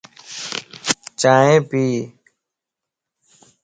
چائين 1.21 1.55
پي 1.69 1.83